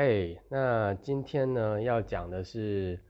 [0.00, 3.00] 嘿，那今天呢要讲的是，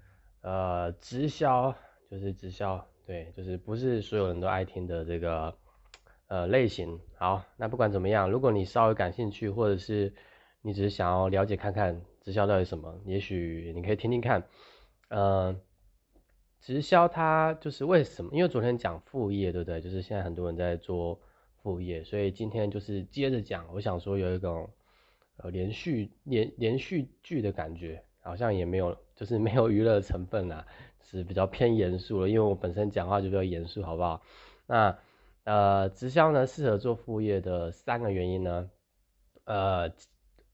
[0.41, 1.75] 呃，直销，
[2.11, 5.55] 就是直销，对，就是不是所有人都爱听的这个，
[6.29, 6.99] 呃，类型。
[7.19, 10.11] 好，那不管怎么样，如果你稍微感兴趣，或者是
[10.63, 14.43] 你只是想要了解看看直销到底什么，也许你可以听听看。
[15.11, 15.55] 呃，
[16.59, 18.31] 直销它就是为什么？
[18.33, 19.79] 因为昨天讲副业，对不对？
[19.83, 21.21] 就是现在很多人在做
[21.63, 23.67] 副业，所以今天就是接着讲。
[23.75, 24.71] 我想说有一种。
[25.39, 30.67] 呃，连续连连续剧的感觉，好像也没有，就是没有娱乐成分啊，
[31.01, 32.29] 是比较偏严肃了。
[32.29, 34.23] 因为我本身讲话就比较严肃，好不好？
[34.67, 34.99] 那
[35.45, 38.71] 呃，直销呢适合做副业的三个原因呢，
[39.45, 39.91] 呃，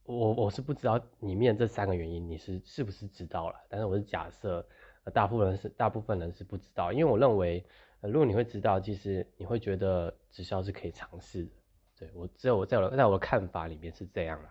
[0.05, 4.65] 我我是不知道里面这三个原因你是是不是知道了，但是我是假设
[5.13, 7.65] 大部分人是大部分人是不知道，因为我认为
[8.03, 11.51] 如果你会知道，其实你会觉得直销是可以尝试的。
[11.99, 14.49] 对我只有我在我在我的看法里面是这样了。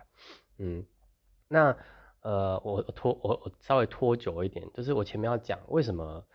[0.58, 0.86] 嗯，
[1.48, 1.76] 那
[2.22, 6.26] 呃，我拖我我稍微拖久一点，就是我前面要讲为什么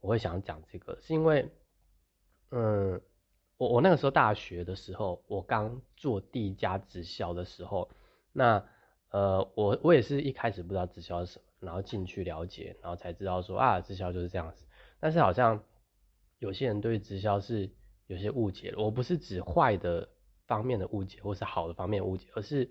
[0.00, 1.50] 我会想讲这个，是因为，
[2.50, 3.00] 嗯，
[3.56, 7.90] 我我那个时候大学的时候，我刚做第一家直销的时候，
[8.32, 8.64] 那
[9.10, 14.64] 呃，我我也是一开始不知道直销是什么，然后进去了解，然后才知道说啊，直销就是这样子。
[15.00, 15.64] 但是好像
[16.38, 17.68] 有些人对直销是
[18.06, 20.08] 有些误解，我不是指坏的
[20.52, 22.70] 方面的误解，或是好的方面误解，而是。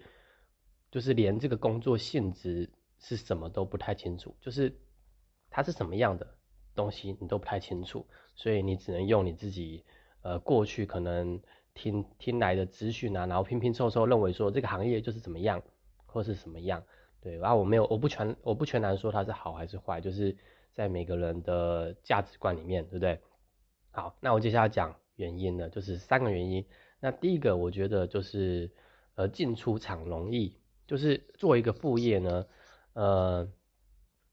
[0.93, 4.77] 就是连这个工作性质是什么都不太清楚，就是
[5.49, 6.27] 它是什么样的
[6.75, 9.85] 东西你都不太清楚，所以你只能用你自己
[10.21, 11.41] 呃过去可能
[11.73, 15.63] 听听来的资讯啊，然后拼拼凑凑认为说这个行业就是怎么样
[16.05, 16.83] 或是什么样，
[17.21, 20.35] 对，然后我没有我不全我不全然说它是好还是坏，就是
[20.73, 23.17] 在每个人的价值观里面，对不对？
[23.91, 26.65] 好，那我接下来讲原因呢，就是三个原因。
[27.01, 28.71] 那第一个我觉得就是
[29.15, 30.55] 呃进出场容易。
[30.87, 32.45] 就是做一个副业呢，
[32.91, 33.47] 呃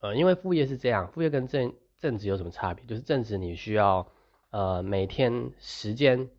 [0.01, 2.83] 呃，因为副业是这样，副业跟正正职有什么差别？
[2.85, 4.11] 就是正职你需要
[4.49, 6.29] 呃每天时间，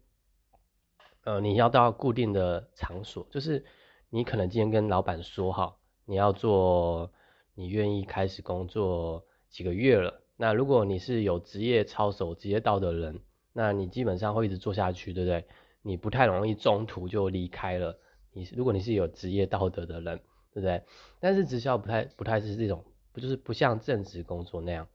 [1.24, 3.64] 呃你要到固定的场所，就是
[4.10, 7.10] 你可能今天跟老板说好，你要做，
[7.54, 10.20] 你愿意开始工作几个月了。
[10.36, 13.20] 那如果你是有职业操守、职业道德的人，
[13.54, 15.46] 那你基本上会一直做下去，对不对？
[15.82, 17.98] 你不太容易中途就离开了。
[18.32, 20.18] 你如果你是有职业道德的人，
[20.52, 20.82] 对不对？
[21.18, 24.86] 但是直销不太不太是这种，不就是不像正职工作那样。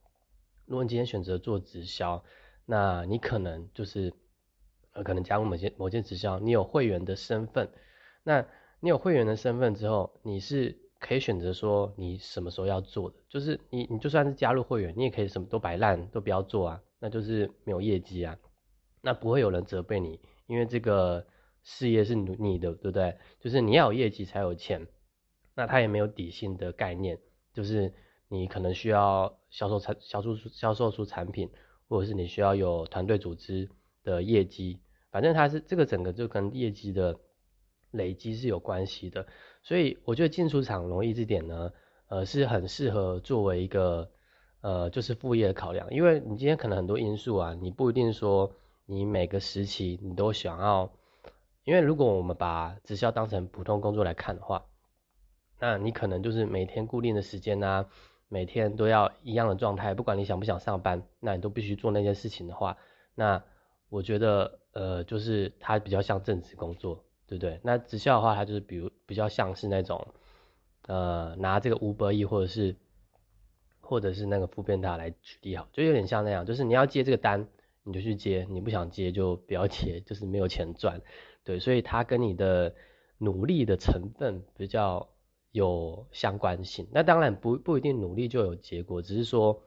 [0.66, 2.24] 如果你今天选择做直销，
[2.66, 4.14] 那你可能就是
[4.94, 7.70] 呃可能加入某些某些直销，你有会员的身份。
[8.24, 8.46] 那
[8.80, 18.38] 你有会员的身份之后，你是可以选择说你什么时候要做的，就是你你就算是加入会员，你也可以什么都摆烂都不要做啊，那就是没有业绩啊，
[19.02, 21.26] 那不会有人责备你，因为这个。
[21.68, 23.18] 事业是你的，对不对？
[23.40, 24.86] 就是你要有业绩才有钱，
[25.56, 27.18] 那他也没有底薪的概念，
[27.56, 27.92] 就是
[28.28, 31.50] 你可能需要销售产销售销售出产品，
[31.88, 33.68] 或者是你需要有团队组织
[34.04, 34.80] 的业绩，
[35.10, 37.20] 反正它是这个整个就跟业绩的
[37.90, 39.26] 累积是有关系的，
[39.64, 41.74] 所以我觉得进出场容易这点呢，
[42.10, 44.12] 呃，是很适合作为一个
[44.62, 48.54] 呃就是副业的考量，因为你今天可能很多因素啊，你不一定说
[48.86, 50.92] 你每个时期你都想要。
[51.64, 54.66] 因为如果我们把直销当成普通工作来看的话，
[55.60, 57.88] 那你可能就是每天固定的时间啊，
[58.30, 62.78] 每天都要一样的状态，不管你想不想上班，那你都必须做那件事情的话，
[63.16, 63.44] 那
[63.90, 67.60] 我觉得呃，就是它比较像正职工作，对不对？
[67.64, 70.08] 那直销的话，它就是比如比较像是那种
[70.86, 72.76] 呃拿这个五百亿或者是
[73.82, 77.48] 或者是那个副变大来举例好，就有点像那样，就是你要接这个单，
[77.86, 81.02] 你就去接，你不想接就不要接， 就是没有钱赚。
[81.44, 82.74] 对，所以它跟你的
[83.20, 85.08] 努力的成分比较
[85.52, 86.88] 有相关性。
[86.92, 89.62] 那当然不不一定努力就有结果，只是说，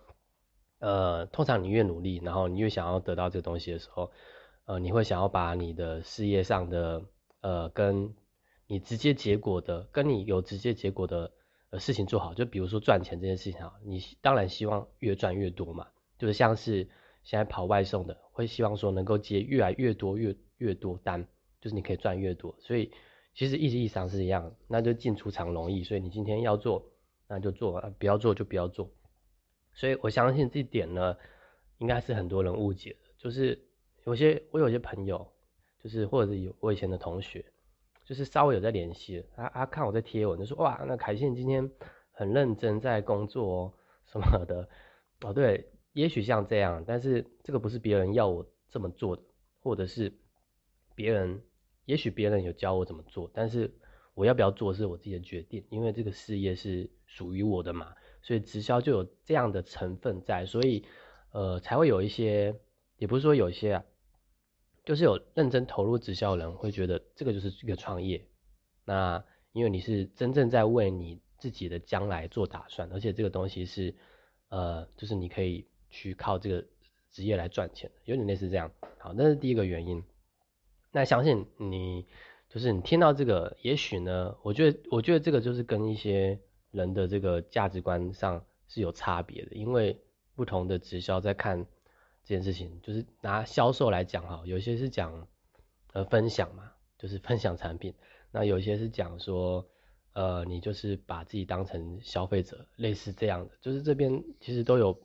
[0.80, 4.10] 呃，通常你越努力，然后你越想要得到这个东西的时候，
[4.66, 7.04] 呃，你会想要把你的事业上的，
[7.40, 8.12] 呃，跟
[8.66, 11.30] 你直接结果的，跟你有直接结果的
[11.70, 12.34] 呃事情做好。
[12.34, 15.86] 就比如说赚钱这件事情啊，你当然希望越赚越多嘛。
[16.18, 16.88] 就是像是
[17.22, 21.26] 现在跑外送的，会希望说能够接越来越多越越多单。
[21.60, 22.92] 就是你可以赚越多，所以
[23.34, 26.88] 其实意义上是一样，那就进出场容易，所以你今天要做，
[27.26, 28.88] 那就做，不要做就不要做。
[29.72, 31.16] 所以我相信这点呢，
[31.78, 33.60] 应该是很多人误解的，就是
[34.04, 35.26] 有些我有些朋友，
[35.82, 37.44] 就是或者是有我以前的同学，
[38.04, 41.68] 就是稍微有在联系，他他看我在贴文，就说哇，那凯信今天
[42.12, 43.72] 很认真在工作哦
[44.06, 44.68] 什么的，
[45.22, 49.22] 哦对，也许像这样，但是这个不是别人要我这么做的，
[49.60, 50.12] 或者是
[50.94, 51.42] 别人。
[51.84, 53.72] 也许别人有教我怎么做，但是
[54.12, 60.84] 我要不要做是我自己的决定，因为这个事业是属于我的嘛，所以直销就有这样的成分在，所以
[61.32, 62.54] 呃才会有一些，
[62.98, 63.84] 也不是说有一些啊，
[64.84, 68.22] 就是有认真投入直销的人会觉得这个就是一个创业，
[68.84, 73.96] 那因为你是真正在为你自己的将来做打算，而且这个东西是
[74.50, 76.64] 呃就是你可以去靠这个
[77.10, 78.70] 职业来赚钱，有点类似这样。
[78.98, 80.02] 好，那是第一个原因。
[80.92, 82.06] 那相信你。
[82.50, 86.40] 就是你听到这个，也许呢，我觉得，我觉得这个就是跟一些
[86.70, 90.00] 人的这个价值观上是有差别的，因为
[90.34, 91.66] 不同的直销在看
[92.24, 95.28] 这件事情，就是拿销售来讲哈，有些是讲
[95.92, 97.92] 呃分享嘛，就是分享产品，
[98.30, 99.68] 那有些是讲说
[100.14, 104.98] 呃你就是把自己当成消费者，类似这样的，就是这边其实都有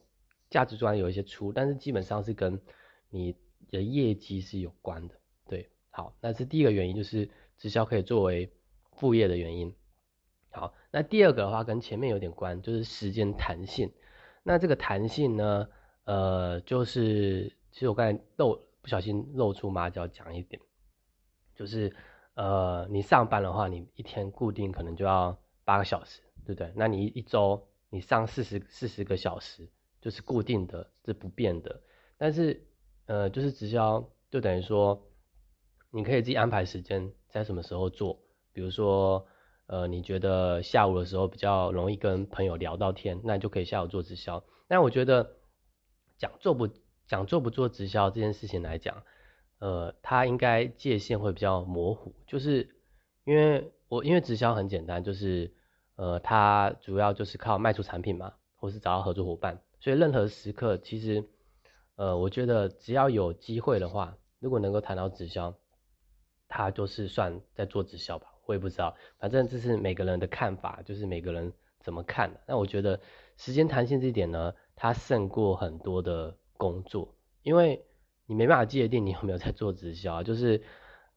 [0.54, 2.62] 价值观有一些出，但是基本上是跟
[3.10, 3.36] 你
[3.72, 5.16] 的业绩是有关的。
[5.48, 7.28] 对好，那是第一个原因，就是
[7.58, 8.54] 直销可以作为
[8.92, 9.74] 副业的原因。
[10.52, 13.92] 好，那第二个的话跟前面有点关，就是时间弹性。
[14.44, 15.68] 那这个弹性呢，
[16.04, 20.62] 呃，就是其实我刚才漏不小心露出马脚讲一点，
[21.56, 21.96] 就是
[22.36, 25.36] 呃，你上班的话，你一天固定可能就要
[25.66, 26.72] 八个小时，对不对？
[26.76, 29.68] 那你一周你上四十四十个小时，
[30.04, 31.82] 就是固定的，是不变的。
[32.20, 32.68] 但是
[33.08, 35.02] 呃，就是直销就等于说。
[35.96, 38.18] 你可以自己安排时间，在什么时候做。
[38.52, 39.28] 比如说，
[39.68, 44.44] 呃，你觉得下午的时候比较容易跟朋友聊到天，那你就可以下午做直销。
[44.68, 45.36] 但我觉得
[46.18, 46.68] 讲做不
[47.06, 49.04] 讲做不做直销这件事情来讲，
[49.60, 52.16] 呃，它应该界限会比较模糊。
[52.26, 52.76] 就是
[53.24, 55.54] 因为我因为直销很简单，就是
[55.96, 59.62] 呃，它主要就是靠卖出产品嘛，或是找到合作伙伴。
[59.84, 61.26] 所以任何时刻，其实
[61.98, 65.54] 呃，我觉得只要有机会的话，如果能够谈到直销。
[66.56, 72.40] 他就是算在做直销吧，我也不知道，反正这是每个人的看法，就是每个人怎么看的。
[72.48, 73.00] 那我觉得
[73.38, 77.84] 时间弹性这一点呢，它胜过很多的工作，因为
[78.28, 80.22] 你没办法界定你有没有在做直销。
[80.22, 80.62] 就是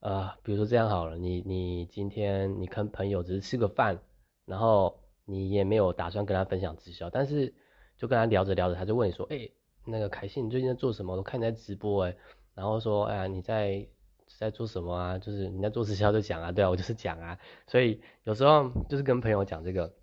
[0.00, 4.00] 呃，比如说这样好了，你你今天你跟朋友只是吃个饭，
[4.46, 7.52] 然后你也没有打算跟他分享直销，但是
[7.96, 9.48] 就跟他聊着聊着，他就问你说，哎，
[9.84, 11.16] 那个凯信你最近在做什么？
[11.16, 12.16] 我看你在直播哎，
[12.54, 13.86] 然后说，哎呀你在。
[14.40, 15.18] 在做什么啊？
[15.18, 17.38] 就是你在做直销就讲啊，对啊，我就是讲啊。
[17.68, 19.94] 所以有时候就是跟朋友讲这个，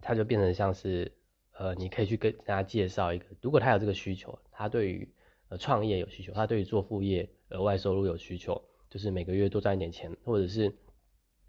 [0.00, 1.10] 他就变成像是，
[1.58, 5.12] 呃，你可以去跟大家介绍一个，如果他有这个需求，他对于
[5.48, 10.72] 呃创业有需求，他对于做副业额外收入有需求，就是每个月多赚一点钱，或者是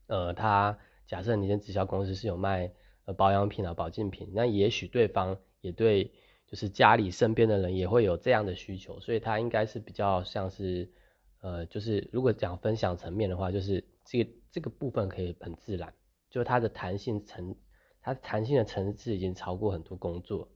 [0.07, 2.73] 呃他假设你跟直销公司是有卖
[3.05, 6.11] 呃保养品啊、保健品，那也许对方也对，
[6.47, 10.91] 就是家里身边的人也会有这样的需求，所以他应该是比较像是。
[11.41, 15.94] 呃，就是如果讲分享层面的话，就是这个这个部分可以很自然，
[16.29, 17.56] 就它的弹性层，
[18.01, 20.50] 它弹性的层次已经超过很多工作，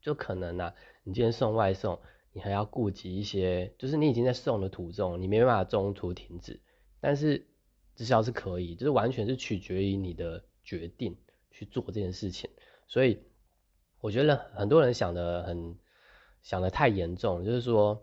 [0.00, 0.74] 就可能呢，
[1.04, 2.00] 你今天送外送，
[2.32, 6.58] 你还要顾及一些，就是你已经在送的途中，你没办法中途停止，
[7.00, 7.46] 但是
[7.94, 11.16] 直销是可以，就是完全是取决于你的决定
[11.52, 12.50] 去做这件事情，
[12.88, 13.22] 所以
[14.00, 15.76] 我觉得很多人想的很
[16.42, 18.02] 想的太严重，就是说。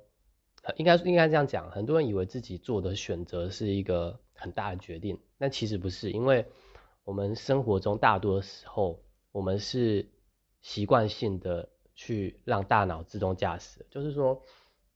[0.75, 6.45] 应该应该这样讲，很多人以为自己做的选择是一个很大的决定，但其实不是，因为
[7.05, 8.99] 我们生活中大多时候，
[9.31, 10.09] 我们是
[10.61, 14.43] 习惯性的去让大脑自动驾驶，就是说，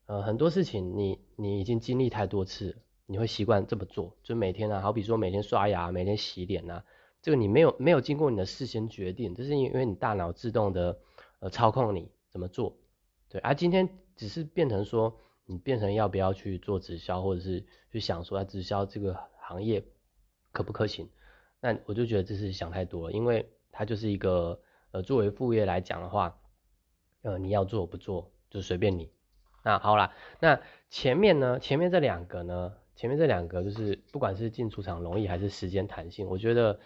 [0.07, 6.83] 呃，很多事情你你已经经历太多次，你会习惯这么做，就每天啊，好比说每天刷牙，每天洗脸啊，
[7.21, 10.99] 这个你没有没有经过你的事先决定，这是因为你大脑自动的
[11.39, 12.77] 呃操控你怎么做，
[13.29, 15.17] 对，而今天只是变成说。
[15.47, 19.83] 你变成要不要去做直销，或者是去想说，直销这个行业
[20.53, 21.09] 可不可行？
[21.59, 24.61] 那我就觉得这是想太多了，因为它就是一个
[24.91, 26.39] 呃，作为副业来讲的话，
[27.23, 29.11] 呃，你要做不做就随便你。
[29.61, 36.79] 那好啦，那前面呢，前面这两个呢，前面这两个就是不管是进出场容易还是时间弹性，我觉得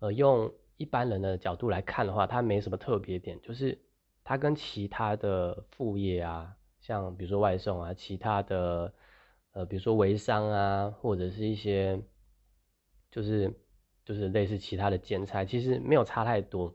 [0.00, 3.78] 呃，用一般人的角度来看的话，它没什么特别点，就是
[4.22, 6.54] 它跟其他的副业啊。
[6.80, 8.94] 像比如说外送啊，其他的
[9.52, 12.00] 呃，比如说微商啊，或者是一些
[13.10, 13.52] 就是
[14.04, 16.72] 就是类似其他的兼差，其实没有差太多。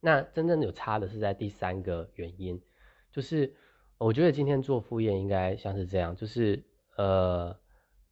[0.00, 2.60] 那真正有差的是在第三个原因，
[3.12, 3.54] 就是
[3.96, 6.62] 我觉得今天做副业应该像是这样，就是
[6.96, 7.56] 呃，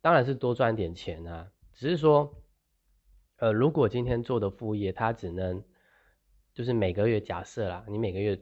[0.01, 2.33] 当然是多赚点钱啊，只是说
[3.43, 5.65] 呃，如果今天做的副业，它只能
[6.55, 8.41] 就是每个月假设啦，你每个月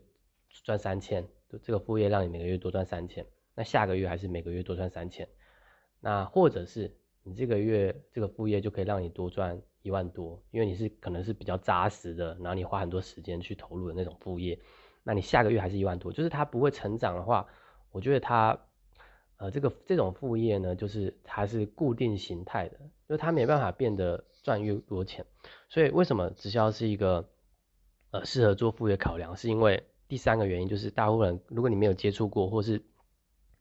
[0.62, 1.26] 赚三千。
[1.62, 5.26] 这个副业让你每个月多赚三千，那下个月还是每个月多赚三千，
[6.00, 14.60] 那或者是你这个月这个副业就可以让你多赚一万多，因为你是可能是比较扎实的，然后你花很多时间去投入的那种副业，
[15.02, 17.48] 那你下个月还是一万多，就是它不会成长的话，
[17.90, 18.66] 我觉得它，
[19.38, 22.78] 呃，这个这种副业呢，就是它是固定形态的，
[23.08, 25.24] 就是它没办法变得赚越多钱，
[25.68, 27.28] 所以为什么直销是一个
[28.10, 32.82] 呃适合做副业考量，是因为第三个原因就是大部分人如果你没有接触过或是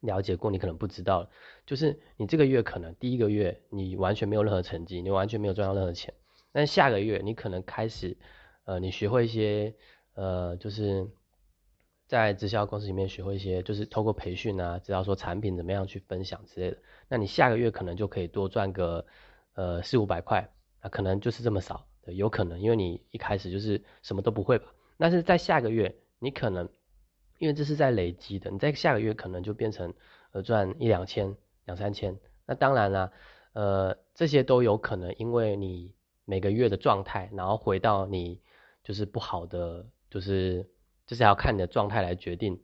[0.00, 1.28] 了解过，你可能不知道，
[1.66, 6.14] 就是你这个月可能第一个月你完全没有任何成绩，你完全没有赚到任何钱，
[6.52, 8.16] 但下个月你可能开始，
[8.64, 9.74] 呃，你学会一些，
[10.14, 11.06] 呃，就是
[12.06, 19.04] 在直销公司里面学会一些，就是透过培训啊，知道说产品怎么样去分享之类的，那你下个月可能就可以多赚个，
[19.52, 20.50] 呃，四五百块，
[20.82, 24.66] 那可能就是这么少，有可能，因为你一开始就是什么都不会吧，
[24.98, 26.68] 但是在下个月你可能。
[27.38, 29.94] 因为这是在累积的，你在下个月可能就变成
[30.32, 31.34] 呃赚一两千、
[31.64, 32.20] 两三千。
[32.44, 33.10] 那当然啦，
[33.54, 35.94] 呃这些都有可能，因为你
[36.26, 38.42] 每个月的状态，然后回到你
[38.84, 40.68] 就是不好的，就是
[41.06, 42.60] 就是要看你的状态来决定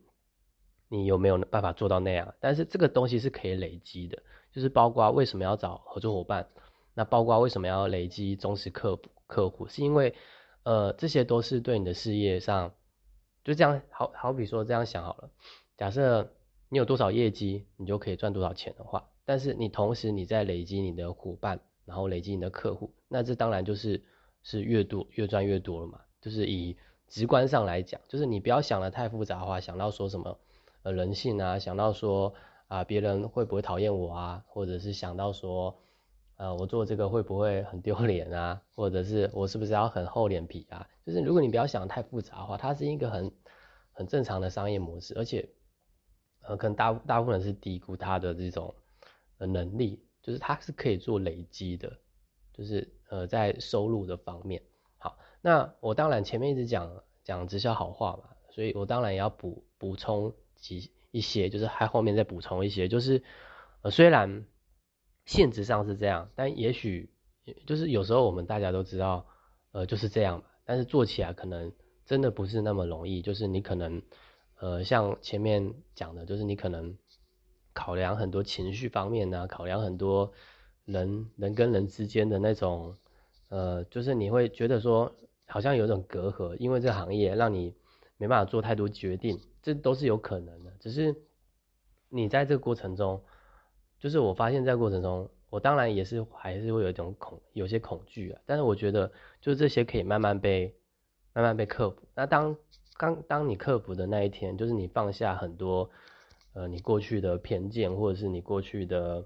[0.89, 2.35] 你有没有办法做到那样。
[2.39, 4.21] 但是这个东西是可以累积的，
[4.51, 6.47] 就是包括为什么要找合作伙伴，
[6.97, 10.15] 那包括为什么要累积忠实客客户，是因为
[10.63, 12.73] 呃这些都是对你的事业上。
[13.43, 15.29] 就这样，好好比说这样想好了，
[15.77, 16.33] 假设
[16.69, 24.03] 你有多少业绩，你就可以赚多少钱的话，但是你同时你在累积你的伙伴，然后累积你的客户，那这当然就是
[24.41, 26.01] 是越多越赚越多了嘛。
[26.19, 26.75] 就是以
[27.07, 30.39] 直观上来讲，就是你不要想的太复杂化，想到说什么
[30.81, 32.33] 呃人性啊，想到说
[32.67, 35.77] 啊别人会不会讨厌我啊，或者是想到说。
[36.37, 38.61] 呃，我做这个会不会很丢脸啊？
[38.75, 40.87] 或者是我是不是要很厚脸皮啊？
[41.03, 43.31] 就是如果你不要想太复杂的话，它是一个很
[43.91, 45.49] 很正常的商业模式，而且
[46.43, 48.75] 呃，可能大大部分人是低估它的这种
[49.39, 51.97] 呃能力，就是它是可以做累积的，
[52.53, 54.61] 就是呃在收入的方面。
[54.99, 63.23] 好，那我当然前面一直讲讲直销好话嘛，所以我当然也要补补充几一些，就是还后面再补充一些，就是
[63.81, 64.45] 呃虽然。
[65.27, 67.09] 现实上是这样，但也许
[67.65, 69.27] 就是有时候我们大家都知道，
[69.73, 70.45] 呃，就是这样嘛。
[70.63, 71.73] 但是做起来可能
[72.05, 74.01] 真的不是那么容易，就是你可能，
[74.55, 76.97] 呃，像前面讲的，就是你可能
[77.73, 80.31] 考量很多情绪方面呢，考量很多
[80.85, 82.95] 人人跟人之间的那种，
[83.49, 85.13] 呃，就是你会觉得说
[85.45, 87.75] 好像有种隔阂，因为这行业让你
[88.17, 90.71] 没办法做太多决定，这都是有可能的。
[90.79, 91.13] 只是
[92.07, 93.21] 你在这个过程中。
[93.99, 98.41] 就是我发现，在过程中，我当然也是还是会有一种恐，有些恐惧啊。
[98.45, 99.11] 但是我觉得，
[99.41, 100.75] 就是这些可以慢慢被
[101.33, 101.97] 慢慢被克服。
[102.13, 102.55] 那当
[102.97, 105.89] 刚当你克服的那一天，就是你放下很多
[106.53, 109.25] 呃你过去的偏见，或者是你过去的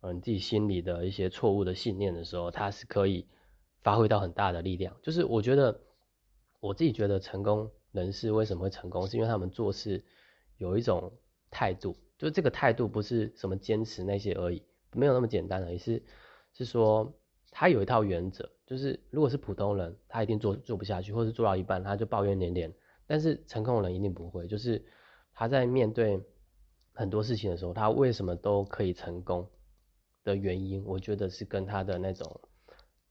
[0.00, 3.26] 嗯自己心里的一些错误的信念的时候，它是可以
[3.82, 4.94] 发挥到很大的力量。
[5.02, 5.80] 就是我觉得
[6.60, 10.04] 我自己觉得成功人士为什么会成功，是因为他们做事
[10.58, 11.12] 有一种
[11.50, 11.96] 态度。
[12.20, 14.62] 就这个态度不是什么坚持那些而已，
[14.92, 16.02] 没有那么简单而已，是
[16.52, 17.10] 是说
[17.50, 22.70] 他有一套原则，就是如果是普通人，他一定做做不下去，或是做到一半他就抱怨连连。
[23.06, 24.84] 但是成功人一定不会，就是
[25.32, 26.22] 他在面对
[26.92, 29.48] 很多事情的时候，他为什么都可以成功
[30.22, 32.40] 的原因，我觉得是跟他的那种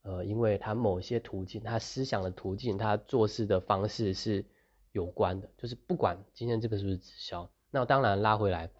[0.02, 4.44] 呃，因为他某些途径，他思想的途径，他做事的方式是
[4.92, 5.50] 有关的。
[5.58, 8.70] 就是不管今天这个是不是直销，那当然拉回来。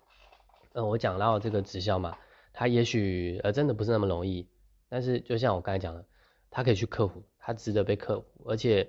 [0.73, 2.17] 嗯，我讲到这个直销嘛，
[2.53, 4.49] 它也许呃真的不是那么容易，
[4.89, 6.05] 但是就像我刚才讲的，
[6.51, 8.27] 它可以去克服，它值得被克服。
[8.47, 8.89] 而且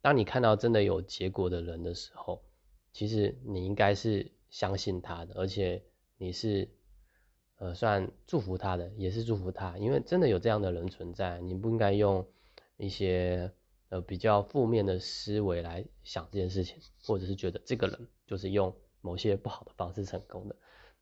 [0.00, 2.42] 当你看到真的有结果的人的时候，
[2.92, 5.82] 其实你应该是相信他的，而且
[6.16, 6.68] 你是
[7.58, 12.26] 呃算祝福他的，也是祝福他，因为真的有这样的人存在，你不应该用
[12.78, 13.52] 一些
[13.90, 20.56] 呃比较负面的思维来想这件事情，或者是觉得这个人就是用某些不好的方式成功的。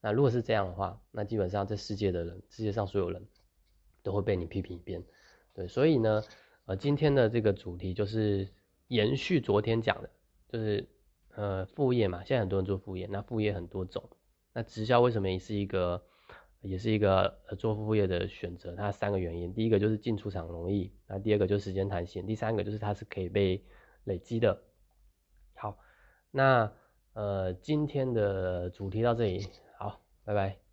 [0.06, 3.26] 那如果是这样的话，那基本上这世界的人，世界上所有人
[4.04, 5.02] 都会被你批评一遍，
[5.52, 6.22] 对，所以呢，
[6.66, 8.48] 呃，今天的这个主题就是
[8.86, 10.10] 延续昨天讲的，
[10.48, 10.88] 就是
[11.34, 14.08] 呃副业嘛，现在很多人做副业，那副业很多种，
[14.52, 16.00] 那直销为什么也是一个，
[16.60, 18.76] 也是一个呃做副业的选择？
[18.76, 23.60] 它三个原因，第一个就是进出场容易，那第二个就是时间弹性，第三个就是它是可以被
[24.04, 24.62] 累积的。
[25.54, 25.76] 好，
[26.30, 26.72] 那
[27.14, 29.44] 呃今天的主题到这里。
[30.26, 30.65] 拜拜。